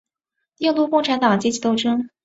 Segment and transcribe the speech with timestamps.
[0.57, 2.09] 印度共产党阶级斗争。